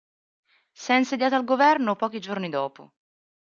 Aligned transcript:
Si 0.73 0.93
è 0.93 0.95
insediato 0.95 1.35
al 1.35 1.43
Governo 1.43 1.95
pochi 1.95 2.19
giorni 2.19 2.49
dopo. 2.49 2.93